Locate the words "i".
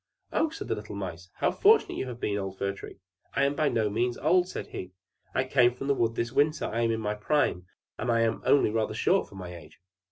3.35-3.43, 5.35-5.43, 6.65-6.81